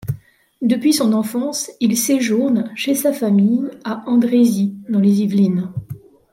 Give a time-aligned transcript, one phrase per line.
[0.63, 5.69] Depuis son enfance, il séjourne chez sa famille à Andrésy dans les Yvelines.